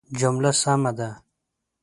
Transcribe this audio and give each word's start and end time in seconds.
جمله 0.19 0.51
سمه 0.61 0.91
ده 0.97 1.09